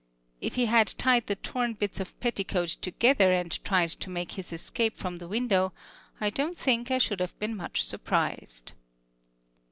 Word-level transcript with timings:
If 0.41 0.55
he 0.55 0.65
had 0.65 0.95
tied 0.97 1.27
the 1.27 1.35
torn 1.35 1.73
bits 1.73 1.99
of 1.99 2.19
petticoat 2.21 2.69
together 2.81 3.31
and 3.33 3.63
tried 3.63 3.91
to 3.91 4.09
make 4.09 4.31
his 4.31 4.51
escape 4.51 4.97
from 4.97 5.19
the 5.19 5.27
window, 5.27 5.73
I 6.19 6.31
don't 6.31 6.57
think 6.57 6.89
I 6.89 6.97
should 6.97 7.19
have 7.19 7.37
been 7.37 7.55
much 7.55 7.83
surprised.... 7.83 8.73